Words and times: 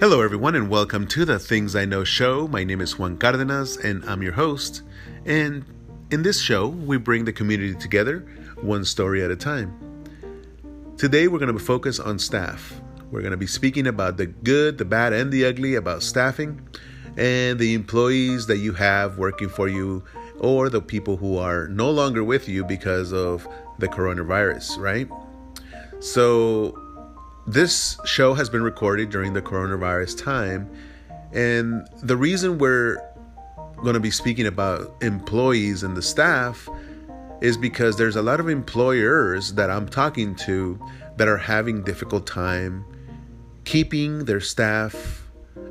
Hello, 0.00 0.22
everyone, 0.22 0.54
and 0.54 0.70
welcome 0.70 1.06
to 1.08 1.26
the 1.26 1.38
Things 1.38 1.76
I 1.76 1.84
Know 1.84 2.04
show. 2.04 2.48
My 2.48 2.64
name 2.64 2.80
is 2.80 2.98
Juan 2.98 3.18
Cardenas, 3.18 3.76
and 3.76 4.02
I'm 4.06 4.22
your 4.22 4.32
host. 4.32 4.80
And 5.26 5.62
in 6.10 6.22
this 6.22 6.40
show, 6.40 6.68
we 6.68 6.96
bring 6.96 7.26
the 7.26 7.34
community 7.34 7.74
together, 7.74 8.20
one 8.62 8.86
story 8.86 9.22
at 9.22 9.30
a 9.30 9.36
time. 9.36 9.78
Today, 10.96 11.28
we're 11.28 11.38
going 11.38 11.52
to 11.52 11.62
focus 11.62 12.00
on 12.00 12.18
staff. 12.18 12.80
We're 13.10 13.20
going 13.20 13.32
to 13.32 13.36
be 13.36 13.46
speaking 13.46 13.86
about 13.86 14.16
the 14.16 14.24
good, 14.24 14.78
the 14.78 14.86
bad, 14.86 15.12
and 15.12 15.30
the 15.30 15.44
ugly 15.44 15.74
about 15.74 16.02
staffing 16.02 16.66
and 17.18 17.58
the 17.58 17.74
employees 17.74 18.46
that 18.46 18.56
you 18.56 18.72
have 18.72 19.18
working 19.18 19.50
for 19.50 19.68
you 19.68 20.02
or 20.38 20.70
the 20.70 20.80
people 20.80 21.18
who 21.18 21.36
are 21.36 21.68
no 21.68 21.90
longer 21.90 22.24
with 22.24 22.48
you 22.48 22.64
because 22.64 23.12
of 23.12 23.46
the 23.78 23.88
coronavirus, 23.88 24.78
right? 24.78 25.10
So, 26.02 26.74
this 27.46 27.98
show 28.04 28.34
has 28.34 28.48
been 28.48 28.62
recorded 28.62 29.10
during 29.10 29.32
the 29.32 29.42
coronavirus 29.42 30.22
time. 30.22 30.70
And 31.32 31.86
the 32.02 32.16
reason 32.16 32.58
we're 32.58 32.96
going 33.76 33.94
to 33.94 34.00
be 34.00 34.10
speaking 34.10 34.46
about 34.46 34.94
employees 35.00 35.82
and 35.82 35.96
the 35.96 36.02
staff 36.02 36.68
is 37.40 37.56
because 37.56 37.96
there's 37.96 38.16
a 38.16 38.22
lot 38.22 38.40
of 38.40 38.48
employers 38.48 39.54
that 39.54 39.70
I'm 39.70 39.88
talking 39.88 40.34
to 40.36 40.78
that 41.16 41.28
are 41.28 41.38
having 41.38 41.82
difficult 41.82 42.26
time 42.26 42.84
keeping 43.64 44.24
their 44.24 44.40
staff 44.40 45.22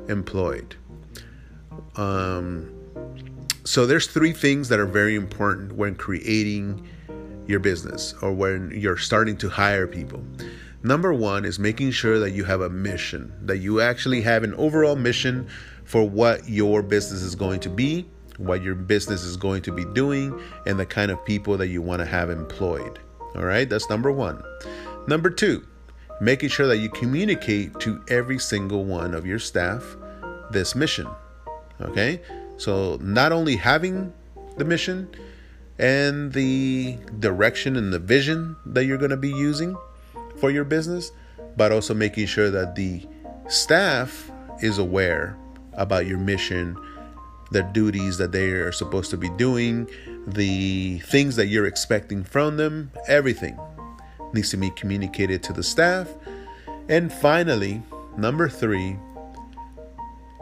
employed. 0.08 0.74
Um, 1.96 2.72
so 3.64 3.86
there's 3.86 4.06
three 4.06 4.32
things 4.32 4.68
that 4.68 4.80
are 4.80 4.86
very 4.86 5.14
important 5.14 5.72
when 5.72 5.94
creating 5.94 6.88
your 7.46 7.60
business 7.60 8.14
or 8.22 8.32
when 8.32 8.72
you're 8.74 8.96
starting 8.96 9.36
to 9.38 9.48
hire 9.48 9.86
people. 9.86 10.22
Number 10.82 11.12
one 11.12 11.44
is 11.44 11.58
making 11.58 11.90
sure 11.90 12.18
that 12.18 12.30
you 12.30 12.44
have 12.44 12.62
a 12.62 12.70
mission, 12.70 13.34
that 13.42 13.58
you 13.58 13.82
actually 13.82 14.22
have 14.22 14.42
an 14.44 14.54
overall 14.54 14.96
mission 14.96 15.46
for 15.84 16.08
what 16.08 16.48
your 16.48 16.82
business 16.82 17.20
is 17.20 17.34
going 17.34 17.60
to 17.60 17.68
be, 17.68 18.08
what 18.38 18.62
your 18.62 18.74
business 18.74 19.22
is 19.22 19.36
going 19.36 19.60
to 19.62 19.72
be 19.72 19.84
doing, 19.84 20.40
and 20.66 20.80
the 20.80 20.86
kind 20.86 21.10
of 21.10 21.22
people 21.26 21.58
that 21.58 21.68
you 21.68 21.82
want 21.82 22.00
to 22.00 22.06
have 22.06 22.30
employed. 22.30 22.98
All 23.34 23.44
right, 23.44 23.68
that's 23.68 23.90
number 23.90 24.10
one. 24.10 24.42
Number 25.06 25.28
two, 25.28 25.66
making 26.22 26.48
sure 26.48 26.66
that 26.66 26.78
you 26.78 26.88
communicate 26.88 27.78
to 27.80 28.02
every 28.08 28.38
single 28.38 28.84
one 28.84 29.12
of 29.14 29.26
your 29.26 29.38
staff 29.38 29.84
this 30.50 30.74
mission. 30.74 31.06
Okay, 31.82 32.22
so 32.56 32.96
not 33.02 33.32
only 33.32 33.56
having 33.56 34.12
the 34.56 34.64
mission 34.64 35.10
and 35.78 36.32
the 36.32 36.98
direction 37.18 37.76
and 37.76 37.92
the 37.92 37.98
vision 37.98 38.56
that 38.64 38.86
you're 38.86 38.98
going 38.98 39.10
to 39.10 39.16
be 39.16 39.30
using 39.30 39.76
for 40.40 40.50
your 40.50 40.64
business, 40.64 41.12
but 41.56 41.70
also 41.70 41.94
making 41.94 42.26
sure 42.26 42.50
that 42.50 42.74
the 42.74 43.06
staff 43.48 44.30
is 44.62 44.78
aware 44.78 45.36
about 45.74 46.06
your 46.06 46.18
mission, 46.18 46.76
the 47.50 47.62
duties 47.72 48.18
that 48.18 48.32
they 48.32 48.50
are 48.50 48.72
supposed 48.72 49.10
to 49.10 49.16
be 49.16 49.28
doing, 49.30 49.88
the 50.26 50.98
things 51.00 51.36
that 51.36 51.46
you're 51.46 51.66
expecting 51.66 52.24
from 52.24 52.56
them, 52.56 52.90
everything 53.08 53.58
needs 54.32 54.50
to 54.50 54.56
be 54.56 54.70
communicated 54.70 55.42
to 55.42 55.52
the 55.52 55.62
staff. 55.62 56.08
And 56.88 57.12
finally, 57.12 57.82
number 58.16 58.48
three, 58.48 58.96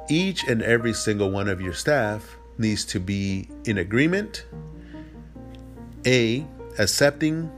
each 0.09 0.45
and 0.45 0.63
every 0.63 0.93
single 0.93 1.31
one 1.31 1.49
of 1.49 1.61
your 1.61 1.75
staff 1.75 2.37
needs 2.59 2.85
to 2.87 3.01
be 3.01 3.49
in 3.65 3.79
agreement, 3.79 4.45
A, 6.07 6.47
accepting 6.79 7.51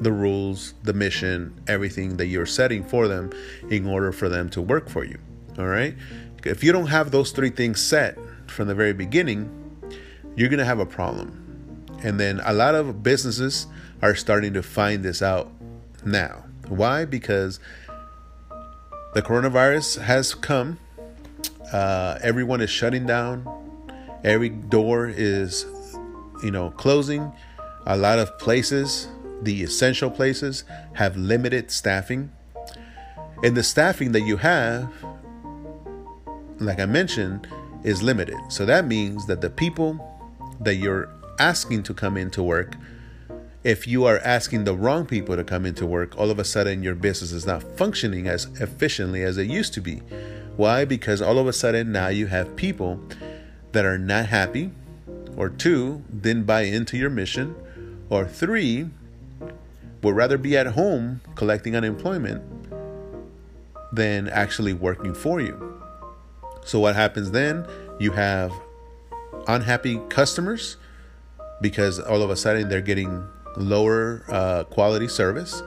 the 0.00 0.10
rules, 0.10 0.74
the 0.82 0.94
mission, 0.94 1.60
everything 1.68 2.16
that 2.16 2.26
you're 2.26 2.46
setting 2.46 2.82
for 2.82 3.06
them 3.06 3.30
in 3.68 3.86
order 3.86 4.10
for 4.12 4.28
them 4.28 4.48
to 4.50 4.62
work 4.62 4.88
for 4.88 5.04
you. 5.04 5.18
All 5.58 5.66
right. 5.66 5.94
If 6.44 6.64
you 6.64 6.72
don't 6.72 6.86
have 6.86 7.10
those 7.10 7.32
three 7.32 7.50
things 7.50 7.80
set 7.80 8.18
from 8.46 8.66
the 8.66 8.74
very 8.74 8.94
beginning, 8.94 9.50
you're 10.36 10.48
going 10.48 10.58
to 10.58 10.64
have 10.64 10.78
a 10.78 10.86
problem. 10.86 11.36
And 12.02 12.18
then 12.18 12.40
a 12.44 12.54
lot 12.54 12.74
of 12.74 13.02
businesses 13.02 13.66
are 14.00 14.14
starting 14.14 14.54
to 14.54 14.62
find 14.62 15.02
this 15.02 15.20
out 15.20 15.52
now. 16.04 16.44
Why? 16.68 17.04
Because 17.04 17.60
the 19.12 19.20
coronavirus 19.20 20.00
has 20.00 20.34
come. 20.34 20.78
Uh, 21.72 22.18
everyone 22.22 22.62
is 22.62 22.70
shutting 22.70 23.04
down. 23.04 23.44
Every 24.24 24.48
door 24.48 25.08
is, 25.08 25.66
you 26.42 26.50
know, 26.50 26.70
closing. 26.70 27.30
A 27.86 27.96
lot 27.96 28.18
of 28.18 28.38
places 28.38 29.08
the 29.42 29.62
essential 29.62 30.10
places 30.10 30.64
have 30.94 31.16
limited 31.16 31.70
staffing. 31.70 32.30
And 33.42 33.56
the 33.56 33.62
staffing 33.62 34.12
that 34.12 34.22
you 34.22 34.36
have, 34.36 34.92
like 36.58 36.78
I 36.78 36.86
mentioned, 36.86 37.48
is 37.84 38.02
limited. 38.02 38.38
So 38.48 38.66
that 38.66 38.86
means 38.86 39.26
that 39.26 39.40
the 39.40 39.50
people 39.50 40.06
that 40.60 40.74
you're 40.74 41.08
asking 41.38 41.82
to 41.84 41.94
come 41.94 42.16
into 42.18 42.42
work, 42.42 42.76
if 43.64 43.86
you 43.86 44.04
are 44.04 44.18
asking 44.18 44.64
the 44.64 44.74
wrong 44.74 45.06
people 45.06 45.36
to 45.36 45.44
come 45.44 45.64
into 45.64 45.86
work, 45.86 46.18
all 46.18 46.30
of 46.30 46.38
a 46.38 46.44
sudden 46.44 46.82
your 46.82 46.94
business 46.94 47.32
is 47.32 47.46
not 47.46 47.62
functioning 47.78 48.28
as 48.28 48.44
efficiently 48.60 49.22
as 49.22 49.38
it 49.38 49.48
used 49.48 49.72
to 49.74 49.80
be. 49.80 50.02
Why? 50.56 50.84
Because 50.84 51.22
all 51.22 51.38
of 51.38 51.46
a 51.46 51.52
sudden 51.52 51.92
now 51.92 52.08
you 52.08 52.26
have 52.26 52.56
people 52.56 53.00
that 53.72 53.84
are 53.86 53.98
not 53.98 54.26
happy, 54.26 54.70
or 55.36 55.48
two, 55.48 56.02
didn't 56.20 56.44
buy 56.44 56.62
into 56.62 56.98
your 56.98 57.08
mission, 57.08 57.54
or 58.10 58.26
three, 58.26 58.90
would 60.02 60.16
rather 60.16 60.38
be 60.38 60.56
at 60.56 60.66
home 60.68 61.20
collecting 61.34 61.76
unemployment 61.76 62.42
than 63.92 64.28
actually 64.28 64.72
working 64.72 65.14
for 65.14 65.40
you. 65.40 65.82
So, 66.64 66.78
what 66.78 66.94
happens 66.94 67.30
then? 67.30 67.66
You 67.98 68.12
have 68.12 68.52
unhappy 69.48 70.00
customers 70.08 70.76
because 71.60 71.98
all 71.98 72.22
of 72.22 72.30
a 72.30 72.36
sudden 72.36 72.68
they're 72.68 72.80
getting 72.80 73.26
lower 73.56 74.24
uh, 74.28 74.64
quality 74.64 75.08
service. 75.08 75.62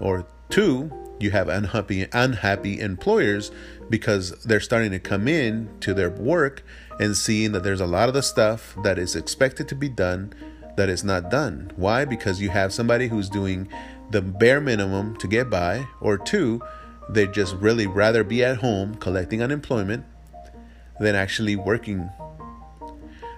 Or 0.00 0.26
two, 0.50 0.90
you 1.20 1.30
have 1.30 1.48
unhappy 1.48 2.06
unhappy 2.12 2.80
employers 2.80 3.52
because 3.88 4.30
they're 4.44 4.60
starting 4.60 4.90
to 4.90 4.98
come 4.98 5.28
in 5.28 5.70
to 5.80 5.94
their 5.94 6.10
work 6.10 6.64
and 6.98 7.16
seeing 7.16 7.52
that 7.52 7.62
there's 7.62 7.80
a 7.80 7.86
lot 7.86 8.08
of 8.08 8.14
the 8.14 8.22
stuff 8.22 8.74
that 8.82 8.98
is 8.98 9.14
expected 9.14 9.68
to 9.68 9.74
be 9.74 9.88
done 9.88 10.34
that 10.76 10.88
is 10.88 11.04
not 11.04 11.30
done. 11.30 11.70
Why? 11.76 12.04
Because 12.04 12.40
you 12.40 12.50
have 12.50 12.72
somebody 12.72 13.08
who's 13.08 13.28
doing 13.28 13.68
the 14.10 14.22
bare 14.22 14.60
minimum 14.60 15.16
to 15.18 15.26
get 15.26 15.50
by, 15.50 15.86
or 16.00 16.18
two, 16.18 16.62
they 17.08 17.26
just 17.26 17.54
really 17.56 17.86
rather 17.86 18.24
be 18.24 18.44
at 18.44 18.58
home 18.58 18.94
collecting 18.96 19.42
unemployment 19.42 20.04
than 21.00 21.14
actually 21.14 21.56
working. 21.56 22.10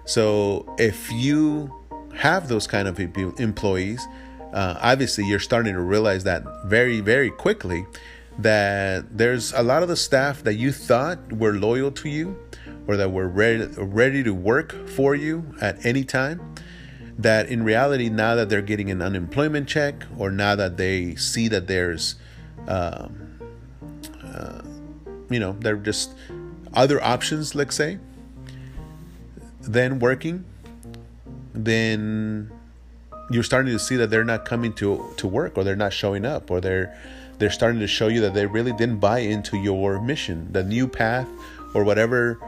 So 0.04 0.66
if 0.78 1.10
you 1.12 1.72
have 2.14 2.48
those 2.48 2.66
kind 2.66 2.88
of 2.88 3.00
employees, 3.00 4.06
uh, 4.52 4.78
obviously 4.80 5.26
you're 5.26 5.40
starting 5.40 5.74
to 5.74 5.80
realize 5.80 6.24
that 6.24 6.44
very, 6.66 7.00
very 7.00 7.30
quickly 7.30 7.86
that 8.38 9.16
there's 9.16 9.52
a 9.52 9.62
lot 9.62 9.82
of 9.82 9.88
the 9.88 9.96
staff 9.96 10.42
that 10.42 10.54
you 10.54 10.72
thought 10.72 11.32
were 11.32 11.54
loyal 11.54 11.90
to 11.92 12.08
you 12.08 12.36
or 12.86 12.96
that 12.96 13.10
were 13.10 13.28
ready, 13.28 13.66
ready 13.78 14.22
to 14.22 14.34
work 14.34 14.88
for 14.88 15.14
you 15.14 15.54
at 15.60 15.84
any 15.86 16.04
time 16.04 16.53
that 17.18 17.48
in 17.48 17.62
reality, 17.62 18.08
now 18.08 18.34
that 18.34 18.48
they're 18.48 18.62
getting 18.62 18.90
an 18.90 19.00
unemployment 19.00 19.68
check, 19.68 20.04
or 20.18 20.30
now 20.30 20.56
that 20.56 20.76
they 20.76 21.14
see 21.14 21.48
that 21.48 21.66
there's, 21.66 22.16
um, 22.66 23.38
uh, 24.24 24.60
you 25.30 25.38
know, 25.38 25.52
they're 25.60 25.76
just 25.76 26.12
other 26.72 27.02
options, 27.02 27.54
let's 27.54 27.76
say, 27.76 27.98
then 29.60 29.98
working, 29.98 30.44
then 31.54 32.50
you're 33.30 33.44
starting 33.44 33.72
to 33.72 33.78
see 33.78 33.96
that 33.96 34.10
they're 34.10 34.24
not 34.24 34.44
coming 34.44 34.72
to 34.74 35.12
to 35.16 35.28
work, 35.28 35.56
or 35.56 35.64
they're 35.64 35.76
not 35.76 35.92
showing 35.92 36.26
up, 36.26 36.50
or 36.50 36.60
they're 36.60 36.98
they're 37.38 37.50
starting 37.50 37.80
to 37.80 37.86
show 37.86 38.08
you 38.08 38.20
that 38.20 38.34
they 38.34 38.46
really 38.46 38.72
didn't 38.72 38.98
buy 38.98 39.20
into 39.20 39.56
your 39.56 40.00
mission, 40.00 40.52
the 40.52 40.64
new 40.64 40.88
path, 40.88 41.28
or 41.74 41.84
whatever 41.84 42.38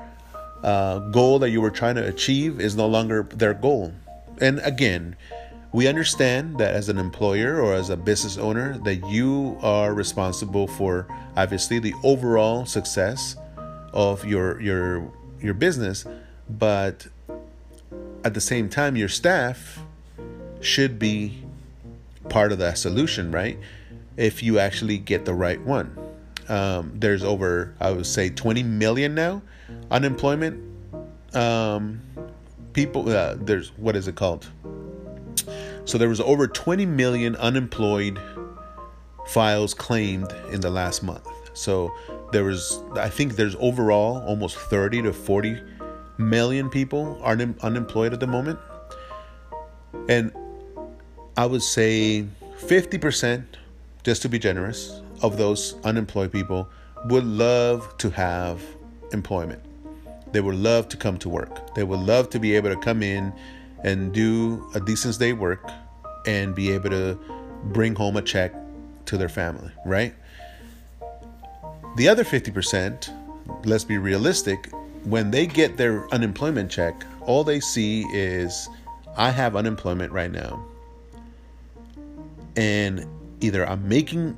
uh, 0.64 0.98
goal 1.10 1.38
that 1.38 1.50
you 1.50 1.60
were 1.60 1.70
trying 1.70 1.94
to 1.94 2.06
achieve 2.06 2.60
is 2.60 2.76
no 2.76 2.86
longer 2.86 3.22
their 3.32 3.54
goal 3.54 3.92
and 4.40 4.60
again, 4.60 5.16
we 5.72 5.86
understand 5.86 6.58
that 6.58 6.74
as 6.74 6.88
an 6.88 6.98
employer 6.98 7.60
or 7.60 7.74
as 7.74 7.90
a 7.90 7.96
business 7.96 8.38
owner 8.38 8.78
that 8.78 9.06
you 9.08 9.58
are 9.62 9.92
responsible 9.92 10.66
for 10.66 11.06
obviously 11.36 11.78
the 11.78 11.92
overall 12.02 12.64
success 12.64 13.36
of 13.92 14.24
your 14.24 14.60
your 14.60 15.10
your 15.40 15.54
business, 15.54 16.04
but 16.48 17.06
at 18.24 18.34
the 18.34 18.40
same 18.40 18.68
time 18.68 18.96
your 18.96 19.08
staff 19.08 19.80
should 20.60 20.98
be 20.98 21.44
part 22.28 22.52
of 22.52 22.58
that 22.58 22.78
solution, 22.78 23.30
right? 23.30 23.58
If 24.16 24.42
you 24.42 24.58
actually 24.58 24.98
get 24.98 25.24
the 25.24 25.34
right 25.34 25.60
one. 25.60 25.96
Um, 26.48 26.92
there's 26.94 27.24
over, 27.24 27.74
I 27.80 27.90
would 27.90 28.06
say, 28.06 28.30
20 28.30 28.62
million 28.62 29.14
now 29.14 29.42
unemployment 29.90 30.62
um, 31.34 32.00
people 32.76 33.08
uh, 33.08 33.34
there's 33.48 33.68
what 33.76 33.96
is 33.96 34.06
it 34.06 34.14
called 34.14 34.46
so 35.84 35.98
there 35.98 36.08
was 36.08 36.20
over 36.20 36.46
20 36.46 36.86
million 36.86 37.34
unemployed 37.36 38.18
files 39.26 39.74
claimed 39.74 40.32
in 40.52 40.60
the 40.60 40.70
last 40.70 41.02
month 41.02 41.28
So 41.56 41.94
there 42.32 42.44
was, 42.44 42.82
I 42.94 43.08
think 43.08 43.36
there's 43.36 43.56
overall 43.58 44.22
almost 44.26 44.58
30 44.58 45.02
to 45.02 45.12
40 45.12 45.58
million 46.18 46.68
people 46.68 47.18
are 47.22 47.32
un- 47.32 47.56
unemployed 47.62 48.12
at 48.12 48.20
the 48.20 48.26
moment. 48.26 48.58
And 50.08 50.32
I 51.36 51.46
would 51.46 51.62
say 51.62 52.26
50%, 52.60 53.44
just 54.04 54.22
to 54.22 54.28
be 54.28 54.38
generous, 54.38 55.00
of 55.22 55.38
those 55.38 55.76
unemployed 55.82 56.30
people 56.30 56.68
would 57.06 57.24
love 57.24 57.96
to 57.98 58.10
have 58.10 58.60
employment. 59.12 59.62
They 60.32 60.40
would 60.40 60.56
love 60.56 60.88
to 60.90 60.96
come 60.96 61.18
to 61.18 61.28
work. 61.28 61.74
They 61.74 61.84
would 61.84 62.00
love 62.00 62.30
to 62.30 62.38
be 62.38 62.54
able 62.56 62.70
to 62.70 62.80
come 62.80 63.02
in 63.02 63.32
and 63.84 64.12
do 64.12 64.68
a 64.74 64.80
decent 64.80 65.18
day 65.18 65.32
work 65.32 65.70
and 66.26 66.54
be 66.54 66.72
able 66.72 66.90
to 66.90 67.18
bring 67.64 67.94
home 67.94 68.16
a 68.16 68.22
check 68.22 68.52
to 69.06 69.16
their 69.16 69.28
family, 69.28 69.70
right? 69.84 70.14
The 71.96 72.08
other 72.08 72.24
50%, 72.24 73.64
let's 73.64 73.84
be 73.84 73.98
realistic, 73.98 74.70
when 75.04 75.30
they 75.30 75.46
get 75.46 75.76
their 75.76 76.12
unemployment 76.12 76.70
check, 76.70 77.04
all 77.22 77.44
they 77.44 77.60
see 77.60 78.04
is, 78.12 78.68
I 79.16 79.30
have 79.30 79.56
unemployment 79.56 80.12
right 80.12 80.30
now. 80.30 80.66
And 82.56 83.06
either 83.40 83.66
I'm 83.68 83.88
making 83.88 84.36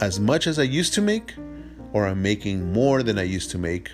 as 0.00 0.20
much 0.20 0.46
as 0.46 0.58
I 0.58 0.64
used 0.64 0.94
to 0.94 1.00
make, 1.00 1.34
or 1.92 2.06
I'm 2.06 2.22
making 2.22 2.72
more 2.72 3.02
than 3.02 3.18
I 3.18 3.22
used 3.22 3.50
to 3.52 3.58
make, 3.58 3.90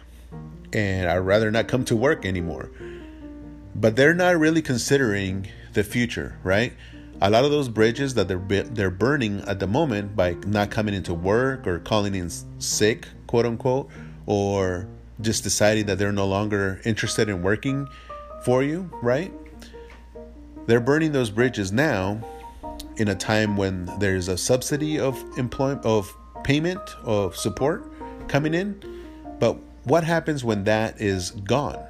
and 0.73 1.09
I'd 1.09 1.19
rather 1.19 1.50
not 1.50 1.69
come 1.69 1.85
to 1.87 1.97
work 1.97 2.25
anymore. 2.25 2.70
But 3.75 3.97
they're 3.97 4.15
not 4.15 4.38
really 4.38 4.62
considering 4.62 5.49
the 5.73 5.85
future, 5.85 6.38
right? 6.43 6.73
A 7.20 7.31
lot 7.31 7.44
of 7.44 7.50
those 7.50 7.69
bridges 7.69 8.15
that 8.15 8.29
they're 8.29 8.62
they're 8.65 8.91
burning 8.91 9.41
at 9.43 9.59
the 9.59 9.67
moment 9.67 10.15
by 10.15 10.35
not 10.47 10.70
coming 10.70 10.94
into 10.94 11.15
work 11.15 11.67
or 11.67 11.81
calling 11.81 12.15
in 12.15 12.31
sick, 12.59 13.09
quote 13.26 13.47
unquote, 13.47 13.91
or 14.26 14.88
just 15.20 15.43
deciding 15.43 15.87
that 15.87 15.99
they're 15.99 16.12
no 16.12 16.26
longer 16.26 16.81
interested 16.85 17.29
in 17.29 17.43
working 17.43 17.88
for 18.44 18.62
you, 18.62 18.91
right? 19.03 19.32
They're 20.67 20.81
burning 20.81 21.12
those 21.12 21.31
bridges 21.31 21.73
now 21.73 22.23
in 22.99 23.09
a 23.09 23.14
time 23.14 23.56
when 23.56 23.87
there's 23.99 24.29
a 24.29 24.37
subsidy 24.37 24.99
of 24.99 25.23
employment 25.38 25.85
of 25.85 26.14
payment 26.44 26.81
of 27.03 27.37
support 27.37 27.91
coming 28.29 28.55
in. 28.55 28.81
But 29.38 29.59
what 29.88 30.05
happens 30.05 30.44
when 30.44 30.64
that 30.64 31.00
is 31.00 31.31
gone? 31.31 31.82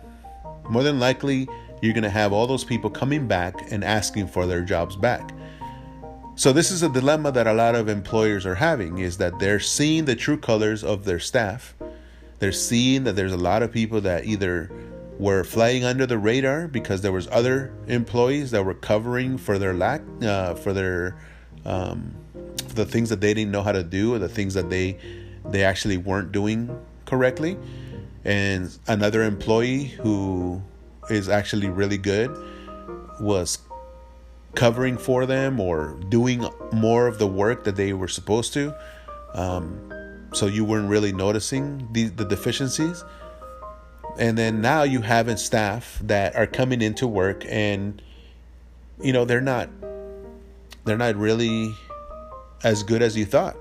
More 0.68 0.82
than 0.82 1.00
likely, 1.00 1.48
you're 1.80 1.92
going 1.94 2.04
to 2.04 2.10
have 2.10 2.32
all 2.32 2.46
those 2.46 2.64
people 2.64 2.90
coming 2.90 3.26
back 3.26 3.70
and 3.72 3.84
asking 3.84 4.28
for 4.28 4.46
their 4.46 4.62
jobs 4.62 4.96
back. 4.96 5.30
So 6.34 6.52
this 6.52 6.70
is 6.70 6.82
a 6.82 6.88
dilemma 6.88 7.32
that 7.32 7.46
a 7.46 7.52
lot 7.52 7.74
of 7.74 7.88
employers 7.88 8.46
are 8.46 8.54
having 8.54 8.98
is 8.98 9.18
that 9.18 9.38
they're 9.40 9.60
seeing 9.60 10.04
the 10.04 10.14
true 10.14 10.36
colors 10.36 10.84
of 10.84 11.04
their 11.04 11.18
staff. 11.18 11.74
They're 12.38 12.52
seeing 12.52 13.04
that 13.04 13.16
there's 13.16 13.32
a 13.32 13.38
lot 13.38 13.62
of 13.62 13.72
people 13.72 14.00
that 14.02 14.24
either 14.24 14.70
were 15.18 15.42
flying 15.42 15.82
under 15.82 16.06
the 16.06 16.16
radar 16.16 16.68
because 16.68 17.00
there 17.00 17.10
was 17.10 17.26
other 17.32 17.72
employees 17.88 18.52
that 18.52 18.64
were 18.64 18.74
covering 18.74 19.36
for 19.36 19.58
their 19.58 19.74
lack 19.74 20.00
uh, 20.22 20.54
for 20.54 20.72
their 20.72 21.18
um, 21.64 22.14
the 22.74 22.86
things 22.86 23.08
that 23.08 23.20
they 23.20 23.34
didn't 23.34 23.50
know 23.50 23.62
how 23.62 23.72
to 23.72 23.82
do 23.82 24.14
or 24.14 24.20
the 24.20 24.28
things 24.28 24.54
that 24.54 24.70
they 24.70 24.96
they 25.46 25.64
actually 25.64 25.96
weren't 25.96 26.30
doing 26.30 26.70
correctly 27.04 27.58
and 28.28 28.78
another 28.88 29.22
employee 29.22 29.84
who 29.84 30.60
is 31.08 31.30
actually 31.30 31.70
really 31.70 31.96
good 31.96 32.30
was 33.20 33.58
covering 34.54 34.98
for 34.98 35.25
them 35.25 35.58
or 35.58 35.98
doing 36.10 36.46
more 36.70 37.06
of 37.06 37.19
the 37.19 37.26
work 37.26 37.64
that 37.64 37.76
they 37.76 37.94
were 37.94 38.06
supposed 38.06 38.52
to. 38.52 38.75
Um, 39.32 40.28
so 40.34 40.44
you 40.44 40.62
weren't 40.62 40.90
really 40.90 41.10
noticing 41.10 41.88
the, 41.94 42.08
the 42.08 42.26
deficiencies. 42.26 43.02
And 44.19 44.36
then 44.36 44.60
now 44.60 44.82
you 44.82 45.00
have 45.00 45.28
a 45.28 45.38
staff 45.38 45.98
that 46.02 46.36
are 46.36 46.46
coming 46.46 46.82
into 46.82 47.06
work 47.06 47.46
and 47.48 48.02
you 49.00 49.14
know 49.14 49.24
they're 49.24 49.40
not 49.40 49.70
they're 50.84 50.98
not 50.98 51.16
really 51.16 51.74
as 52.62 52.82
good 52.82 53.00
as 53.00 53.16
you 53.16 53.24
thought. 53.24 53.56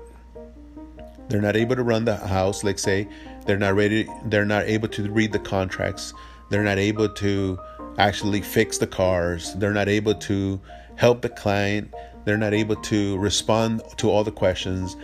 They're 1.30 1.40
not 1.40 1.56
able 1.56 1.76
to 1.76 1.82
run 1.82 2.04
the 2.04 2.16
house 2.16 2.64
like 2.64 2.78
say 2.78 3.08
they're 3.48 3.58
not 3.58 3.74
ready 3.74 4.06
they're 4.26 4.44
not 4.44 4.64
able 4.66 4.86
to 4.86 5.10
read 5.10 5.32
the 5.32 5.38
contracts 5.38 6.14
they're 6.50 6.62
not 6.62 6.78
able 6.78 7.08
to 7.08 7.58
actually 7.98 8.40
fix 8.40 8.78
the 8.78 8.86
cars 8.86 9.54
they're 9.54 9.72
not 9.72 9.88
able 9.88 10.14
to 10.14 10.60
help 10.94 11.22
the 11.22 11.28
client 11.28 11.92
they're 12.24 12.38
not 12.38 12.54
able 12.54 12.76
to 12.76 13.18
respond 13.18 13.82
to 13.96 14.08
all 14.08 14.22
the 14.22 14.30
questions 14.30 14.96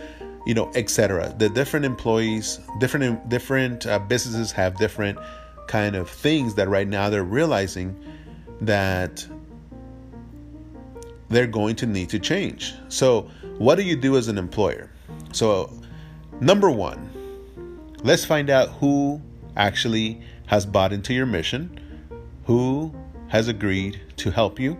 you 0.45 0.53
know 0.53 0.71
etc 0.75 1.35
the 1.39 1.49
different 1.49 1.85
employees 1.85 2.59
different 2.79 3.27
different 3.27 3.85
uh, 3.87 3.99
businesses 3.99 4.51
have 4.51 4.77
different 4.77 5.19
kind 5.67 5.95
of 5.95 6.09
things 6.09 6.55
that 6.55 6.69
right 6.69 6.87
now 6.87 7.09
they're 7.09 7.23
realizing 7.23 7.99
that 8.61 9.25
they're 11.29 11.47
going 11.47 11.75
to 11.77 11.85
need 11.85 12.09
to 12.09 12.19
change. 12.19 12.73
So, 12.89 13.29
what 13.57 13.75
do 13.75 13.83
you 13.83 13.95
do 13.95 14.17
as 14.17 14.27
an 14.27 14.37
employer? 14.37 14.89
So, 15.31 15.71
number 16.39 16.69
one, 16.69 17.09
let's 18.05 18.23
find 18.23 18.51
out 18.51 18.69
who 18.69 19.19
actually 19.57 20.21
has 20.45 20.63
bought 20.63 20.93
into 20.93 21.11
your 21.11 21.25
mission, 21.25 21.79
who 22.45 22.93
has 23.29 23.47
agreed 23.47 23.99
to 24.17 24.29
help 24.29 24.59
you, 24.59 24.77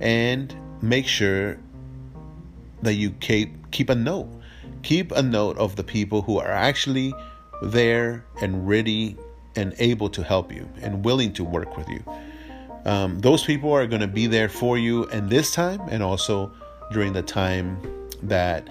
and 0.00 0.56
make 0.80 1.06
sure 1.06 1.58
that 2.80 2.94
you 2.94 3.10
keep 3.20 3.70
keep 3.70 3.90
a 3.90 3.94
note. 3.94 4.28
Keep 4.82 5.12
a 5.12 5.22
note 5.22 5.58
of 5.58 5.76
the 5.76 5.84
people 5.84 6.22
who 6.22 6.38
are 6.38 6.50
actually 6.50 7.12
there 7.62 8.24
and 8.40 8.66
ready 8.66 9.16
and 9.54 9.74
able 9.78 10.08
to 10.08 10.22
help 10.22 10.50
you 10.50 10.66
and 10.80 11.04
willing 11.04 11.32
to 11.34 11.44
work 11.44 11.76
with 11.76 11.88
you. 11.88 12.02
Um, 12.86 13.20
those 13.20 13.44
people 13.44 13.70
are 13.70 13.86
going 13.86 14.00
to 14.00 14.08
be 14.08 14.26
there 14.26 14.48
for 14.48 14.78
you 14.78 15.04
in 15.10 15.28
this 15.28 15.52
time 15.54 15.80
and 15.90 16.02
also 16.02 16.50
during 16.90 17.12
the 17.12 17.22
time 17.22 17.78
that 18.22 18.66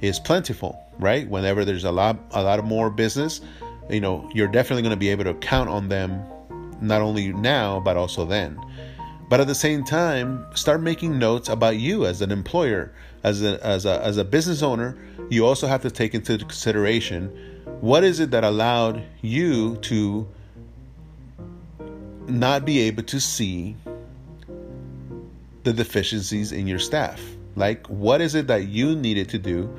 is 0.00 0.18
plentiful, 0.18 0.81
right? 0.98 1.28
Whenever 1.28 1.64
there's 1.64 1.84
a 1.84 1.92
lot, 1.92 2.18
a 2.32 2.42
lot 2.42 2.64
more 2.64 2.90
business, 2.90 3.40
you 3.90 4.00
know, 4.00 4.28
you're 4.34 4.48
definitely 4.48 4.82
going 4.82 4.90
to 4.90 4.96
be 4.96 5.08
able 5.08 5.24
to 5.24 5.34
count 5.34 5.68
on 5.68 5.88
them, 5.88 6.22
not 6.80 7.02
only 7.02 7.32
now 7.32 7.80
but 7.80 7.96
also 7.96 8.24
then. 8.24 8.58
But 9.28 9.40
at 9.40 9.46
the 9.46 9.54
same 9.54 9.82
time, 9.82 10.46
start 10.54 10.82
making 10.82 11.18
notes 11.18 11.48
about 11.48 11.78
you 11.78 12.04
as 12.04 12.20
an 12.20 12.30
employer, 12.30 12.92
as 13.24 13.42
a 13.42 13.64
as 13.64 13.86
a 13.86 14.02
as 14.04 14.18
a 14.18 14.24
business 14.24 14.62
owner. 14.62 14.96
You 15.30 15.46
also 15.46 15.66
have 15.66 15.80
to 15.82 15.90
take 15.90 16.14
into 16.14 16.36
consideration 16.36 17.30
what 17.80 18.04
is 18.04 18.20
it 18.20 18.30
that 18.30 18.44
allowed 18.44 19.02
you 19.22 19.76
to 19.76 20.28
not 22.28 22.64
be 22.64 22.80
able 22.80 23.02
to 23.02 23.20
see 23.20 23.74
the 25.64 25.72
deficiencies 25.72 26.52
in 26.52 26.66
your 26.66 26.78
staff? 26.78 27.20
Like, 27.56 27.86
what 27.88 28.20
is 28.20 28.34
it 28.34 28.46
that 28.46 28.68
you 28.68 28.94
needed 28.94 29.28
to 29.30 29.38
do 29.38 29.74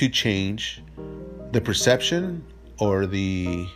to 0.00 0.08
change 0.08 0.82
the 1.52 1.60
perception 1.60 2.42
or 2.78 3.04
the 3.04 3.66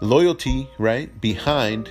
loyalty, 0.00 0.68
right, 0.78 1.20
behind 1.20 1.90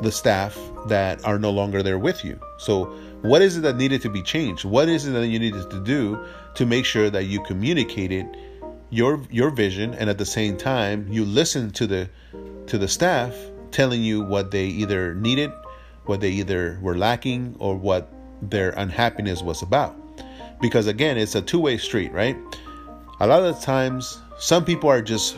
the 0.00 0.10
staff 0.10 0.58
that 0.86 1.22
are 1.26 1.38
no 1.38 1.50
longer 1.50 1.82
there 1.82 1.98
with 1.98 2.24
you? 2.24 2.40
So, 2.56 2.86
what 3.20 3.42
is 3.42 3.58
it 3.58 3.60
that 3.64 3.76
needed 3.76 4.00
to 4.00 4.08
be 4.08 4.22
changed? 4.22 4.64
What 4.64 4.88
is 4.88 5.06
it 5.06 5.10
that 5.10 5.26
you 5.26 5.38
needed 5.38 5.68
to 5.70 5.84
do 5.84 6.24
to 6.54 6.64
make 6.64 6.86
sure 6.86 7.10
that 7.10 7.24
you 7.24 7.42
communicated 7.42 8.26
your 8.88 9.20
your 9.30 9.50
vision 9.50 9.92
and 9.92 10.08
at 10.08 10.16
the 10.16 10.24
same 10.24 10.56
time 10.56 11.06
you 11.10 11.24
listen 11.24 11.70
to 11.72 11.86
the 11.86 12.08
to 12.66 12.78
the 12.78 12.88
staff 12.88 13.34
telling 13.70 14.02
you 14.02 14.22
what 14.22 14.50
they 14.50 14.66
either 14.66 15.14
needed 15.14 15.50
what 16.04 16.20
they 16.20 16.28
either 16.30 16.78
were 16.82 16.96
lacking 16.96 17.56
or 17.58 17.74
what 17.74 18.12
their 18.42 18.70
unhappiness 18.76 19.40
was 19.40 19.62
about 19.62 20.01
because 20.62 20.86
again 20.86 21.18
it's 21.18 21.34
a 21.34 21.42
two-way 21.42 21.76
street 21.76 22.10
right? 22.12 22.36
A 23.20 23.26
lot 23.26 23.42
of 23.42 23.60
times 23.60 24.18
some 24.38 24.64
people 24.64 24.88
are 24.88 25.02
just 25.02 25.36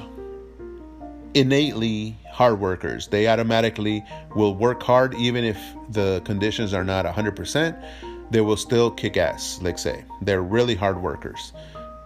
innately 1.34 2.16
hard 2.30 2.60
workers. 2.60 3.08
They 3.08 3.26
automatically 3.26 4.04
will 4.36 4.54
work 4.54 4.82
hard 4.82 5.14
even 5.14 5.44
if 5.44 5.58
the 5.90 6.22
conditions 6.24 6.72
are 6.72 6.84
not 6.84 7.04
100% 7.04 7.84
they 8.30 8.40
will 8.40 8.56
still 8.56 8.90
kick 8.90 9.16
ass 9.16 9.60
like 9.62 9.78
say. 9.78 10.04
They're 10.22 10.42
really 10.42 10.74
hard 10.74 11.02
workers 11.02 11.52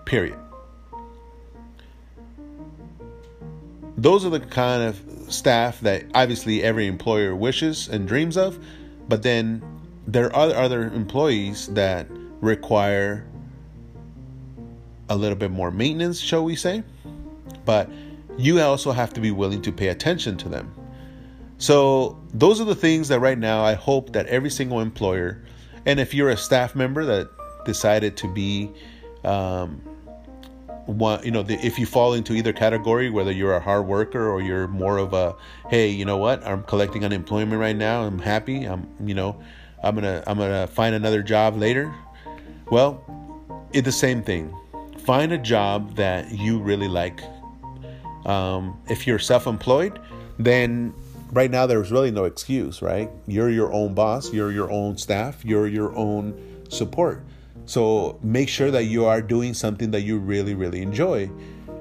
period. 0.08 0.38
Those 3.98 4.24
are 4.24 4.30
the 4.30 4.40
kind 4.40 4.82
of 4.82 5.00
staff 5.28 5.80
that 5.80 6.04
obviously 6.14 6.62
every 6.62 6.86
employer 6.86 7.36
wishes 7.36 7.88
and 7.88 8.08
dreams 8.08 8.36
of, 8.36 8.58
but 9.08 9.22
then 9.22 9.62
there 10.06 10.34
are 10.34 10.54
other 10.54 10.84
employees 10.84 11.66
that 11.68 12.06
require 12.40 13.26
a 15.08 15.16
little 15.16 15.36
bit 15.36 15.50
more 15.50 15.70
maintenance, 15.70 16.20
shall 16.20 16.44
we 16.44 16.56
say? 16.56 16.82
But 17.64 17.90
you 18.36 18.60
also 18.60 18.92
have 18.92 19.12
to 19.14 19.20
be 19.20 19.30
willing 19.30 19.62
to 19.62 19.72
pay 19.72 19.88
attention 19.88 20.36
to 20.38 20.48
them. 20.48 20.72
So, 21.58 22.20
those 22.32 22.60
are 22.60 22.64
the 22.64 22.74
things 22.74 23.08
that 23.08 23.18
right 23.18 23.38
now 23.38 23.64
I 23.64 23.74
hope 23.74 24.12
that 24.12 24.26
every 24.26 24.50
single 24.50 24.80
employer, 24.80 25.42
and 25.86 25.98
if 25.98 26.14
you're 26.14 26.30
a 26.30 26.36
staff 26.36 26.76
member 26.76 27.04
that 27.04 27.30
decided 27.64 28.16
to 28.18 28.32
be 28.32 28.70
um, 29.24 29.82
want 30.88 31.24
you 31.24 31.30
know 31.30 31.42
the, 31.42 31.54
if 31.64 31.78
you 31.78 31.84
fall 31.84 32.14
into 32.14 32.32
either 32.32 32.52
category 32.52 33.10
whether 33.10 33.30
you're 33.30 33.54
a 33.54 33.60
hard 33.60 33.86
worker 33.86 34.30
or 34.30 34.40
you're 34.40 34.66
more 34.68 34.96
of 34.96 35.12
a 35.12 35.36
hey 35.68 35.88
you 35.88 36.04
know 36.04 36.16
what 36.16 36.44
i'm 36.46 36.62
collecting 36.62 37.04
unemployment 37.04 37.60
right 37.60 37.76
now 37.76 38.02
i'm 38.02 38.18
happy 38.18 38.64
i'm 38.64 38.88
you 39.04 39.14
know 39.14 39.38
i'm 39.82 39.94
gonna 39.94 40.22
i'm 40.26 40.38
gonna 40.38 40.66
find 40.66 40.94
another 40.94 41.22
job 41.22 41.56
later 41.56 41.94
well 42.70 43.04
it's 43.72 43.84
the 43.84 43.92
same 43.92 44.22
thing. 44.22 44.54
Find 45.00 45.32
a 45.32 45.38
job 45.38 45.96
that 45.96 46.32
you 46.32 46.58
really 46.58 46.88
like. 46.88 47.20
Um, 48.24 48.80
if 48.88 49.06
you're 49.06 49.18
self-employed 49.18 49.98
then 50.38 50.94
right 51.32 51.50
now 51.50 51.66
there's 51.66 51.90
really 51.90 52.10
no 52.10 52.24
excuse 52.24 52.82
right? 52.82 53.10
You're 53.26 53.50
your 53.50 53.72
own 53.72 53.94
boss 53.94 54.32
you're 54.32 54.52
your 54.52 54.70
own 54.70 54.98
staff 54.98 55.44
you're 55.44 55.66
your 55.66 55.94
own 55.96 56.34
support. 56.68 57.24
So 57.68 58.18
make 58.22 58.48
sure 58.48 58.70
that 58.70 58.84
you 58.84 59.04
are 59.04 59.20
doing 59.20 59.52
something 59.52 59.90
that 59.90 60.00
you 60.00 60.18
really, 60.18 60.54
really 60.54 60.80
enjoy. 60.80 61.30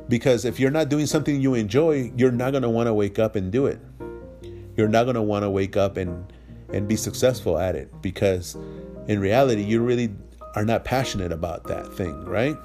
Because 0.09 0.43
if 0.43 0.59
you're 0.59 0.71
not 0.71 0.89
doing 0.89 1.05
something 1.05 1.39
you 1.39 1.53
enjoy, 1.53 2.11
you're 2.17 2.31
not 2.31 2.51
going 2.51 2.63
to 2.63 2.69
want 2.69 2.87
to 2.87 2.93
wake 2.93 3.19
up 3.19 3.37
and 3.37 3.51
do 3.51 3.67
it. 3.67 3.79
You're 4.75 4.89
not 4.89 5.05
going 5.05 5.15
to 5.15 5.21
want 5.21 5.43
to 5.43 5.49
wake 5.49 5.77
up 5.77 5.95
and, 5.95 6.31
and 6.73 6.89
be 6.89 6.97
successful 6.97 7.57
at 7.57 7.75
it. 7.75 8.01
Because 8.01 8.55
in 9.07 9.21
reality, 9.21 9.63
you 9.63 9.81
really 9.81 10.13
are 10.57 10.65
not 10.65 10.83
passionate 10.83 11.31
about 11.31 11.65
that 11.65 11.93
thing, 11.93 12.25
right? 12.25 12.57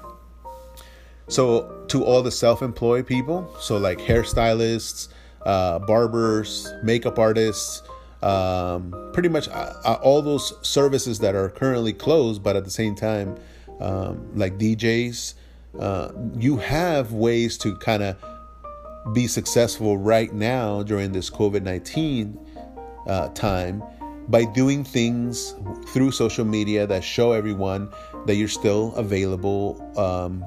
So, 1.27 1.85
to 1.89 2.03
all 2.03 2.23
the 2.23 2.31
self 2.31 2.63
employed 2.63 3.05
people, 3.05 3.55
so 3.59 3.77
like 3.77 3.99
hairstylists, 3.99 5.09
uh, 5.45 5.77
barbers, 5.77 6.73
makeup 6.81 7.19
artists, 7.19 7.83
um, 8.23 9.11
pretty 9.13 9.29
much 9.29 9.47
uh, 9.47 9.73
uh, 9.85 9.99
all 10.01 10.23
those 10.23 10.53
services 10.67 11.19
that 11.19 11.35
are 11.35 11.49
currently 11.49 11.93
closed, 11.93 12.41
but 12.41 12.55
at 12.55 12.63
the 12.65 12.71
same 12.71 12.95
time, 12.95 13.37
um, 13.79 14.27
like 14.35 14.57
DJs, 14.57 15.35
uh, 15.79 16.11
you 16.35 16.57
have 16.57 17.11
ways 17.11 17.59
to 17.59 17.75
kind 17.75 18.01
of 18.01 18.15
be 19.13 19.27
successful 19.27 19.99
right 19.99 20.33
now 20.33 20.81
during 20.81 21.11
this 21.11 21.29
COVID 21.29 21.61
19 21.61 22.39
uh, 23.05 23.27
time 23.29 23.83
by 24.29 24.45
doing 24.45 24.83
things 24.83 25.55
through 25.87 26.11
social 26.11 26.45
media 26.45 26.87
that 26.87 27.03
show 27.03 27.33
everyone 27.33 27.89
that 28.25 28.35
you're 28.35 28.47
still 28.47 28.93
available 28.95 29.81
um, 29.97 30.43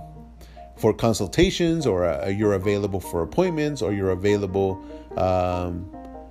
for 0.76 0.92
consultations 0.92 1.86
or 1.86 2.04
uh, 2.04 2.28
you're 2.28 2.54
available 2.54 3.00
for 3.00 3.22
appointments 3.22 3.82
or 3.82 3.92
you're 3.92 4.10
available 4.10 4.82
um, 5.16 5.88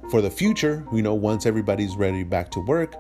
for 0.10 0.22
the 0.22 0.30
future, 0.30 0.86
you 0.94 1.02
know, 1.02 1.14
once 1.14 1.46
everybody's 1.46 1.96
ready 1.96 2.24
back 2.24 2.52
to 2.52 2.60
work, 2.60 2.96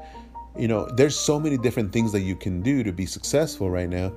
you 0.57 0.67
know, 0.67 0.87
there's 0.95 1.17
so 1.17 1.39
many 1.39 1.57
different 1.57 1.91
things 1.91 2.11
that 2.11 2.21
you 2.21 2.35
can 2.35 2.61
do 2.61 2.83
to 2.83 2.91
be 2.91 3.05
successful 3.05 3.69
right 3.69 3.89
now. 3.89 4.11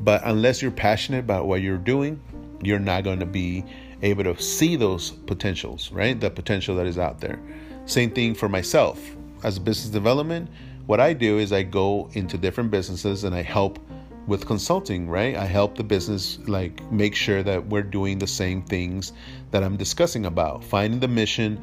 But 0.00 0.22
unless 0.24 0.62
you're 0.62 0.70
passionate 0.70 1.20
about 1.20 1.46
what 1.46 1.60
you're 1.60 1.76
doing, 1.78 2.20
you're 2.62 2.78
not 2.78 3.04
going 3.04 3.20
to 3.20 3.26
be 3.26 3.64
able 4.02 4.24
to 4.24 4.40
see 4.40 4.74
those 4.74 5.10
potentials, 5.10 5.92
right? 5.92 6.18
The 6.18 6.30
potential 6.30 6.76
that 6.76 6.86
is 6.86 6.98
out 6.98 7.20
there. 7.20 7.40
Same 7.84 8.10
thing 8.10 8.34
for 8.34 8.48
myself 8.48 8.98
as 9.44 9.56
a 9.56 9.60
business 9.60 9.90
development. 9.90 10.48
What 10.86 11.00
I 11.00 11.12
do 11.12 11.38
is 11.38 11.52
I 11.52 11.62
go 11.62 12.10
into 12.12 12.36
different 12.36 12.70
businesses 12.70 13.24
and 13.24 13.34
I 13.34 13.42
help 13.42 13.78
with 14.26 14.46
consulting, 14.46 15.08
right? 15.08 15.36
I 15.36 15.46
help 15.46 15.76
the 15.76 15.84
business 15.84 16.38
like 16.46 16.82
make 16.92 17.14
sure 17.14 17.42
that 17.42 17.66
we're 17.66 17.82
doing 17.82 18.18
the 18.18 18.26
same 18.26 18.62
things 18.62 19.12
that 19.50 19.62
I'm 19.62 19.76
discussing 19.76 20.26
about, 20.26 20.62
finding 20.64 21.00
the 21.00 21.08
mission, 21.08 21.62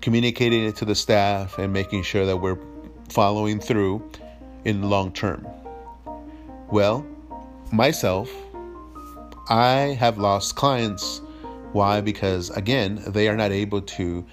communicating 0.00 0.64
it 0.64 0.76
to 0.76 0.84
the 0.84 0.94
staff 0.94 1.58
and 1.58 1.72
making 1.72 2.02
sure 2.02 2.26
that 2.26 2.36
we're 2.36 2.58
following 3.08 3.60
through 3.60 4.02
in 4.64 4.80
the 4.80 4.86
long 4.86 5.12
term. 5.12 5.46
Well, 6.70 7.06
myself, 7.72 8.30
I 9.48 9.96
have 9.98 10.18
lost 10.18 10.56
clients. 10.56 11.20
Why? 11.72 12.00
Because 12.00 12.50
again, 12.50 13.02
they 13.08 13.28
are 13.28 13.36
not 13.36 13.50
able 13.50 13.82
to 13.82 14.24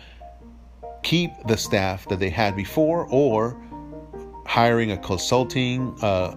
keep 1.09 1.31
the 1.47 1.57
staff 1.57 2.07
that 2.07 2.19
they 2.19 2.29
had 2.29 2.55
before, 2.55 3.07
or 3.09 3.59
hiring 4.45 4.91
a 4.91 4.97
consulting 4.97 5.95
uh, 6.01 6.35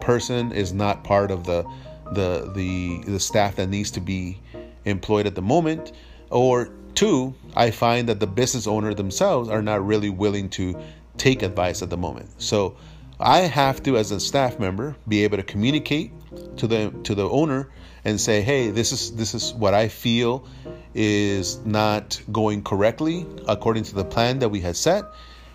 person 0.00 0.52
is 0.52 0.72
not 0.72 1.02
part 1.02 1.30
of 1.30 1.44
the 1.44 1.64
the 2.12 2.52
the 2.54 3.02
the 3.10 3.18
staff 3.20 3.56
that 3.56 3.68
needs 3.68 3.90
to 3.90 4.00
be 4.00 4.40
employed 4.84 5.26
at 5.26 5.34
the 5.34 5.42
moment, 5.42 5.92
or 6.30 6.70
Two, 6.96 7.34
I 7.54 7.70
find 7.70 8.08
that 8.08 8.20
the 8.20 8.26
business 8.26 8.66
owner 8.66 8.94
themselves 8.94 9.50
are 9.50 9.60
not 9.60 9.86
really 9.86 10.08
willing 10.08 10.48
to 10.50 10.74
take 11.18 11.42
advice 11.42 11.82
at 11.82 11.90
the 11.90 11.96
moment. 11.98 12.30
So 12.38 12.74
I 13.20 13.40
have 13.40 13.82
to, 13.82 13.98
as 13.98 14.12
a 14.12 14.18
staff 14.18 14.58
member, 14.58 14.96
be 15.06 15.22
able 15.22 15.36
to 15.36 15.42
communicate 15.42 16.10
to 16.56 16.66
the 16.66 16.90
to 17.02 17.14
the 17.14 17.28
owner 17.28 17.68
and 18.06 18.18
say, 18.18 18.40
"Hey, 18.40 18.70
this 18.70 18.92
is 18.92 19.14
this 19.14 19.34
is 19.34 19.52
what 19.52 19.74
I 19.74 19.88
feel 19.88 20.48
is 20.96 21.64
not 21.66 22.20
going 22.32 22.62
correctly 22.62 23.26
according 23.46 23.84
to 23.84 23.94
the 23.94 24.04
plan 24.04 24.38
that 24.40 24.48
we 24.48 24.60
had 24.60 24.76
set." 24.76 25.04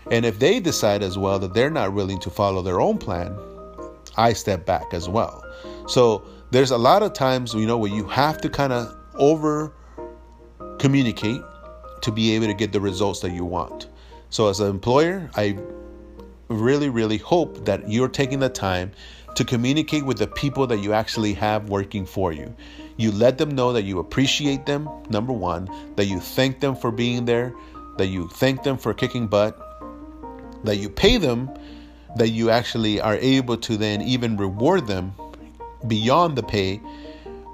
And 0.10 0.26
if 0.26 0.40
they 0.40 0.60
decide 0.60 1.04
as 1.04 1.18
well 1.18 1.40
that 1.40 1.54
they're 1.54 1.70
not 1.70 1.94
willing 1.94 2.20
to 2.20 2.30
follow 2.30 2.62
their 2.62 2.80
own 2.80 2.98
plan, 2.98 3.36
I 4.18 4.34
step 4.34 4.66
back 4.66 4.94
as 4.94 5.10
well. 5.10 5.44
So 5.88 6.24
there's 6.52 6.72
a 6.72 6.78
lot 6.78 7.04
of 7.04 7.14
times, 7.14 7.54
you 7.54 7.66
know, 7.66 7.78
where 7.78 7.92
you 7.92 8.06
have 8.08 8.40
to 8.42 8.50
kind 8.50 8.74
of 8.74 8.96
over 9.16 9.74
communicate 10.80 11.42
to 12.02 12.12
be 12.12 12.36
able 12.36 12.48
to 12.48 12.54
get 12.54 12.72
the 12.74 12.82
results 12.82 13.22
that 13.22 13.32
you 13.32 13.46
want. 13.46 13.88
So, 14.30 14.48
as 14.50 14.60
an 14.60 14.70
employer, 14.70 15.30
I 15.36 15.58
really, 16.48 16.90
really 16.90 17.18
hope 17.18 17.66
that 17.66 17.90
you're 17.90 18.08
taking 18.08 18.40
the 18.40 18.50
time 18.50 18.92
to 19.36 19.46
communicate 19.46 20.06
with 20.06 20.18
the 20.18 20.28
people 20.28 20.68
that 20.68 20.80
you 20.80 20.94
actually 20.94 21.34
have 21.34 21.70
working 21.70 22.06
for 22.06 22.32
you. 22.32 22.54
You 22.98 23.12
let 23.12 23.38
them 23.38 23.52
know 23.52 23.74
that 23.74 23.84
you 23.84 24.00
appreciate 24.00 24.66
them, 24.66 24.90
number 25.10 25.34
one, 25.34 25.70
that 25.96 26.06
you 26.06 26.20
thank 26.20 26.60
them 26.60 26.76
for 26.76 26.92
being 26.92 27.26
there, 27.26 27.54
that 27.98 28.08
you 28.08 28.28
thank 28.30 28.64
them 28.64 28.78
for 28.78 28.94
kicking 28.94 29.28
butt, 29.28 29.58
that 30.64 30.78
you 30.78 30.90
pay 30.90 31.18
them, 31.18 31.50
that 32.18 32.30
you 32.30 32.50
actually 32.50 33.00
are 33.00 33.16
able 33.16 33.58
to 33.58 33.78
then 33.78 34.02
even 34.02 34.38
reward 34.38 34.88
them 34.88 35.14
beyond 35.88 36.38
the 36.38 36.44
pay 36.44 36.82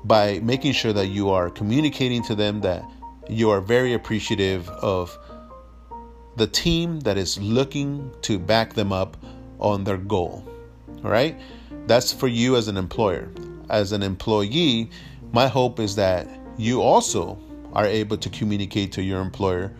by 0.03 0.39
making 0.39 0.71
sure 0.71 0.93
that 0.93 1.07
you 1.07 1.29
are 1.29 1.49
communicating 1.49 2.23
to 2.23 2.35
them 2.35 2.61
that 2.61 2.83
you 3.29 3.49
are 3.49 3.61
very 3.61 3.93
appreciative 3.93 4.69
of 4.69 5.17
the 6.37 6.47
team 6.47 6.99
that 7.01 7.17
is 7.17 7.37
looking 7.39 8.11
to 8.21 8.39
back 8.39 8.73
them 8.73 8.93
up 8.93 9.17
on 9.59 9.83
their 9.83 9.97
goal. 9.97 10.43
All 11.03 11.11
right? 11.11 11.39
That's 11.87 12.11
for 12.11 12.27
you 12.27 12.55
as 12.55 12.67
an 12.67 12.77
employer. 12.77 13.29
As 13.69 13.91
an 13.91 14.03
employee, 14.03 14.89
my 15.31 15.47
hope 15.47 15.79
is 15.79 15.95
that 15.95 16.27
you 16.57 16.81
also 16.81 17.37
are 17.73 17.85
able 17.85 18.17
to 18.17 18.29
communicate 18.29 18.91
to 18.93 19.03
your 19.03 19.21
employer 19.21 19.73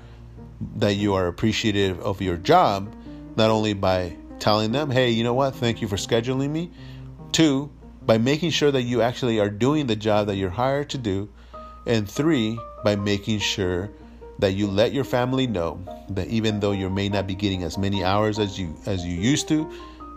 that 0.76 0.94
you 0.94 1.14
are 1.14 1.28
appreciative 1.28 2.00
of 2.02 2.22
your 2.22 2.38
job, 2.38 2.94
not 3.36 3.50
only 3.50 3.74
by 3.74 4.16
telling 4.40 4.72
them, 4.72 4.90
hey, 4.90 5.10
you 5.10 5.24
know 5.24 5.34
what, 5.34 5.56
thank 5.56 5.82
you 5.82 5.88
for 5.88 5.96
scheduling 5.96 6.50
me. 6.50 6.72
Two, 7.32 7.70
by 8.06 8.18
making 8.18 8.52
sure 8.52 8.72
that 8.72 8.84
you 8.84 9.02
actually 9.02 9.40
are 9.40 9.50
doing 9.50 9.88
the 9.88 9.96
job 9.96 10.28
that 10.28 10.36
you're 10.36 10.50
hired 10.50 10.90
to 10.92 10.98
do. 10.98 11.30
And 11.86 12.10
three, 12.10 12.58
by 12.84 12.96
making 12.96 13.40
sure 13.40 13.90
that 14.40 14.54
you 14.54 14.68
let 14.68 14.94
your 14.94 15.04
family 15.04 15.48
know 15.48 15.80
that 16.10 16.28
even 16.28 16.60
though 16.60 16.72
you 16.72 16.90
may 16.90 17.10
not 17.10 17.28
be 17.28 17.36
getting 17.36 17.64
as 17.64 17.78
many 17.78 18.04
hours 18.04 18.40
as 18.40 18.60
you 18.60 18.76
as 18.86 19.06
you 19.06 19.16
used 19.16 19.48
to, 19.48 19.70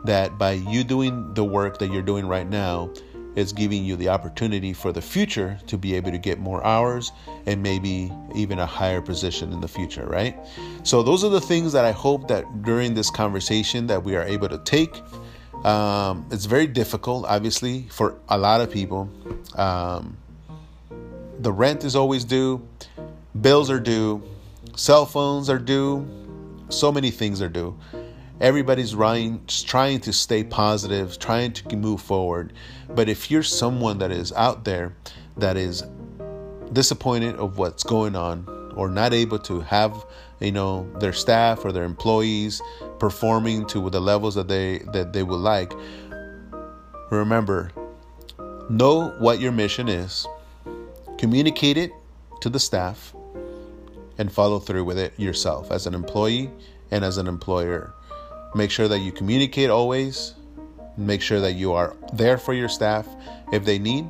that 0.04 0.38
by 0.38 0.52
you 0.52 0.84
doing 0.84 1.34
the 1.34 1.44
work 1.44 1.78
that 1.78 1.90
you're 1.90 2.02
doing 2.02 2.26
right 2.26 2.48
now, 2.48 2.90
it's 3.36 3.52
giving 3.52 3.84
you 3.84 3.96
the 3.96 4.08
opportunity 4.08 4.72
for 4.72 4.92
the 4.92 5.00
future 5.00 5.58
to 5.68 5.78
be 5.78 5.94
able 5.94 6.10
to 6.10 6.18
get 6.18 6.38
more 6.38 6.64
hours 6.64 7.12
and 7.46 7.62
maybe 7.62 8.12
even 8.34 8.58
a 8.58 8.66
higher 8.66 9.00
position 9.00 9.52
in 9.52 9.60
the 9.60 9.68
future, 9.68 10.04
right? 10.06 10.36
So 10.82 11.02
those 11.02 11.22
are 11.22 11.28
the 11.28 11.40
things 11.40 11.72
that 11.72 11.84
I 11.84 11.92
hope 11.92 12.26
that 12.28 12.62
during 12.62 12.94
this 12.94 13.08
conversation 13.10 13.86
that 13.86 14.02
we 14.02 14.16
are 14.16 14.24
able 14.24 14.48
to 14.48 14.58
take. 14.58 15.00
Um, 15.64 16.26
it's 16.30 16.46
very 16.46 16.66
difficult, 16.66 17.24
obviously, 17.26 17.86
for 17.90 18.16
a 18.28 18.38
lot 18.38 18.60
of 18.60 18.70
people. 18.70 19.08
Um, 19.54 20.16
the 21.38 21.52
rent 21.52 21.84
is 21.84 21.94
always 21.94 22.24
due, 22.24 22.66
bills 23.40 23.70
are 23.70 23.80
due, 23.80 24.22
cell 24.74 25.06
phones 25.06 25.48
are 25.48 25.58
due, 25.58 26.06
so 26.68 26.90
many 26.90 27.10
things 27.10 27.40
are 27.40 27.48
due. 27.48 27.78
Everybody's 28.40 28.92
trying, 28.92 29.44
trying 29.46 30.00
to 30.00 30.12
stay 30.12 30.44
positive, 30.44 31.18
trying 31.18 31.52
to 31.52 31.76
move 31.76 32.00
forward. 32.00 32.52
But 32.88 33.08
if 33.08 33.30
you're 33.30 33.42
someone 33.42 33.98
that 33.98 34.10
is 34.10 34.32
out 34.32 34.64
there 34.64 34.94
that 35.36 35.56
is 35.56 35.84
disappointed 36.72 37.36
of 37.36 37.58
what's 37.58 37.82
going 37.82 38.16
on 38.16 38.46
or 38.76 38.88
not 38.88 39.12
able 39.12 39.38
to 39.40 39.60
have 39.60 40.04
you 40.38 40.52
know 40.52 40.88
their 41.00 41.12
staff 41.12 41.64
or 41.64 41.72
their 41.72 41.84
employees 41.84 42.62
performing 42.98 43.66
to 43.66 43.90
the 43.90 44.00
levels 44.00 44.36
that 44.36 44.46
they 44.46 44.78
that 44.92 45.12
they 45.12 45.24
would 45.24 45.40
like 45.40 45.72
remember 47.10 47.72
know 48.68 49.08
what 49.18 49.40
your 49.40 49.50
mission 49.50 49.88
is 49.88 50.26
Communicate 51.20 51.76
it 51.76 51.92
to 52.40 52.48
the 52.48 52.58
staff 52.58 53.14
and 54.16 54.32
follow 54.32 54.58
through 54.58 54.84
with 54.84 54.98
it 54.98 55.12
yourself 55.20 55.70
as 55.70 55.86
an 55.86 55.94
employee 55.94 56.50
and 56.90 57.04
as 57.04 57.18
an 57.18 57.26
employer. 57.26 57.92
Make 58.54 58.70
sure 58.70 58.88
that 58.88 58.98
you 58.98 59.12
communicate 59.12 59.70
always. 59.70 60.34
Make 60.96 61.22
sure 61.22 61.40
that 61.40 61.52
you 61.52 61.72
are 61.72 61.96
there 62.12 62.36
for 62.36 62.52
your 62.52 62.68
staff 62.68 63.06
if 63.52 63.64
they 63.64 63.78
need. 63.78 64.08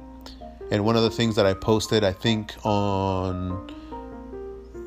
And 0.70 0.84
one 0.84 0.96
of 0.96 1.02
the 1.02 1.10
things 1.10 1.36
that 1.36 1.46
I 1.46 1.54
posted, 1.54 2.04
I 2.04 2.12
think 2.12 2.54
on 2.64 3.74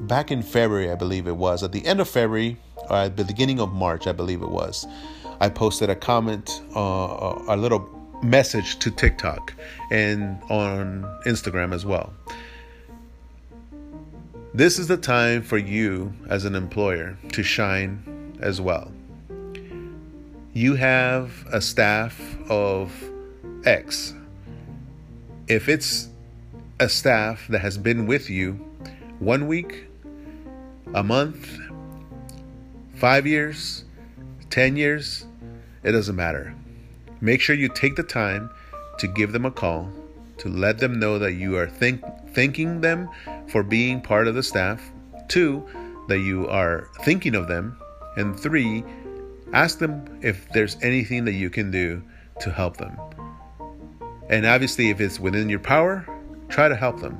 back 0.01 0.31
in 0.31 0.41
February, 0.41 0.91
I 0.91 0.95
believe 0.95 1.27
it 1.27 1.35
was, 1.35 1.63
at 1.63 1.71
the 1.71 1.85
end 1.85 1.99
of 1.99 2.09
February, 2.09 2.57
or 2.89 2.97
at 2.97 3.17
the 3.17 3.23
beginning 3.23 3.59
of 3.59 3.73
March, 3.73 4.07
I 4.07 4.11
believe 4.11 4.41
it 4.41 4.49
was, 4.49 4.85
I 5.39 5.49
posted 5.49 5.89
a 5.89 5.95
comment, 5.95 6.61
uh, 6.75 7.41
a 7.47 7.57
little 7.57 7.89
message 8.23 8.79
to 8.79 8.89
TikTok 8.91 9.53
and 9.91 10.41
on 10.49 11.03
Instagram 11.25 11.73
as 11.73 11.85
well. 11.85 12.13
This 14.53 14.79
is 14.79 14.87
the 14.87 14.97
time 14.97 15.41
for 15.41 15.57
you 15.57 16.13
as 16.29 16.45
an 16.45 16.55
employer 16.55 17.17
to 17.31 17.43
shine 17.43 18.37
as 18.39 18.61
well. 18.61 18.91
You 20.55 20.75
have 20.75 21.47
a 21.51 21.59
staff 21.59 22.37
of 22.47 22.93
X. 23.65 24.13
If 25.47 25.67
it's 25.67 26.09
a 26.79 26.87
staff 26.87 27.47
that 27.47 27.57
has 27.61 27.75
been 27.75 28.05
with 28.05 28.29
you 28.29 28.53
one 29.17 29.47
week, 29.47 29.87
a 30.93 31.01
month, 31.01 31.57
five 32.93 33.25
years, 33.25 33.85
10 34.51 34.77
years, 34.77 35.25
it 35.81 35.93
doesn't 35.93 36.15
matter. 36.15 36.53
Make 37.19 37.41
sure 37.41 37.55
you 37.55 37.67
take 37.67 37.95
the 37.95 38.03
time 38.03 38.51
to 38.99 39.07
give 39.07 39.31
them 39.31 39.45
a 39.45 39.51
call, 39.51 39.89
to 40.37 40.49
let 40.49 40.77
them 40.77 40.99
know 40.99 41.17
that 41.17 41.33
you 41.33 41.57
are 41.57 41.65
think, 41.65 42.03
thanking 42.35 42.79
them 42.79 43.09
for 43.47 43.63
being 43.63 44.01
part 44.01 44.27
of 44.27 44.35
the 44.35 44.43
staff. 44.43 44.91
Two, 45.27 45.65
that 46.09 46.19
you 46.19 46.47
are 46.47 46.89
thinking 47.01 47.33
of 47.33 47.47
them. 47.47 47.75
And 48.17 48.39
three, 48.39 48.83
ask 49.53 49.79
them 49.79 50.19
if 50.21 50.49
there's 50.49 50.77
anything 50.81 51.25
that 51.25 51.33
you 51.33 51.49
can 51.49 51.71
do 51.71 52.03
to 52.41 52.51
help 52.51 52.77
them. 52.77 52.97
And 54.29 54.45
obviously, 54.45 54.89
if 54.89 54.99
it's 54.99 55.19
within 55.19 55.49
your 55.49 55.59
power, 55.59 56.05
try 56.49 56.67
to 56.67 56.75
help 56.75 56.99
them. 56.99 57.19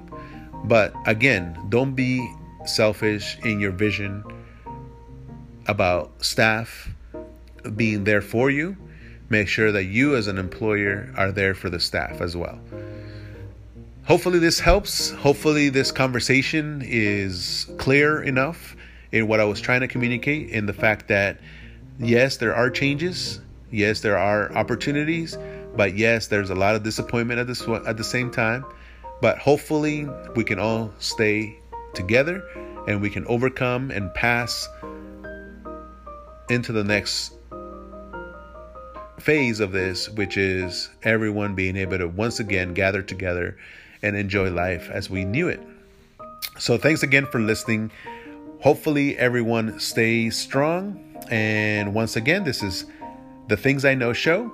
But 0.65 0.93
again, 1.05 1.57
don't 1.69 1.93
be 1.93 2.27
selfish 2.65 3.37
in 3.43 3.59
your 3.59 3.71
vision 3.71 4.23
about 5.67 6.23
staff 6.23 6.89
being 7.75 8.03
there 8.03 8.21
for 8.21 8.49
you. 8.49 8.75
Make 9.29 9.47
sure 9.47 9.71
that 9.71 9.85
you, 9.85 10.15
as 10.15 10.27
an 10.27 10.37
employer, 10.37 11.11
are 11.17 11.31
there 11.31 11.53
for 11.53 11.69
the 11.69 11.79
staff 11.79 12.21
as 12.21 12.35
well. 12.35 12.59
Hopefully, 14.05 14.39
this 14.39 14.59
helps. 14.59 15.11
Hopefully, 15.11 15.69
this 15.69 15.91
conversation 15.91 16.81
is 16.85 17.67
clear 17.77 18.21
enough 18.21 18.75
in 19.11 19.27
what 19.27 19.39
I 19.39 19.45
was 19.45 19.61
trying 19.61 19.81
to 19.81 19.87
communicate 19.87 20.49
in 20.49 20.65
the 20.65 20.73
fact 20.73 21.07
that 21.07 21.39
yes, 22.00 22.38
there 22.38 22.55
are 22.55 22.69
changes, 22.69 23.41
yes, 23.71 24.01
there 24.01 24.17
are 24.17 24.51
opportunities, 24.53 25.38
but 25.75 25.95
yes, 25.95 26.27
there's 26.27 26.50
a 26.50 26.55
lot 26.55 26.75
of 26.75 26.83
disappointment 26.83 27.39
at 27.39 27.47
this 27.47 27.67
at 27.67 27.97
the 27.97 28.03
same 28.03 28.31
time. 28.31 28.65
But 29.21 29.38
hopefully, 29.38 30.07
we 30.35 30.43
can 30.43 30.59
all 30.59 30.93
stay 31.00 31.57
together 31.93 32.43
and 32.88 33.01
we 33.01 33.09
can 33.09 33.25
overcome 33.27 33.91
and 33.91 34.13
pass 34.13 34.67
into 36.50 36.73
the 36.73 36.83
next 36.83 37.33
phase 39.19 39.62
of 39.62 39.71
this, 39.71 40.09
which 40.09 40.35
is 40.35 40.89
everyone 41.03 41.55
being 41.55 41.77
able 41.77 41.97
to 41.97 42.07
once 42.07 42.39
again 42.39 42.73
gather 42.73 43.01
together 43.01 43.57
and 44.01 44.17
enjoy 44.17 44.51
life 44.51 44.89
as 44.89 45.09
we 45.09 45.23
knew 45.23 45.47
it. 45.47 45.62
So, 46.59 46.77
thanks 46.77 47.03
again 47.03 47.25
for 47.25 47.39
listening. 47.39 47.91
Hopefully, 48.63 49.17
everyone 49.17 49.77
stays 49.77 50.38
strong. 50.38 50.98
And 51.29 51.93
once 51.93 52.15
again, 52.15 52.46
this 52.46 52.63
is 52.63 52.86
the 53.50 53.58
Things 53.58 53.84
I 53.84 53.93
Know 53.93 54.13
show. 54.13 54.53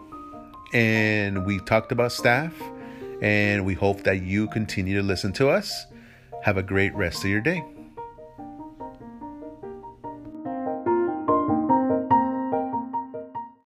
And 0.74 1.46
we 1.46 1.60
talked 1.60 1.92
about 1.92 2.12
staff. 2.12 2.52
And 3.22 3.68
we 3.68 3.76
hope 3.76 4.02
that 4.06 4.24
you 4.24 4.48
continue 4.48 5.00
to 5.00 5.04
listen 5.04 5.32
to 5.34 5.50
us. 5.50 5.86
Have 6.42 6.58
a 6.58 6.64
great 6.64 6.92
rest 6.96 7.24
of 7.24 7.30
your 7.30 7.42
day. 7.42 7.64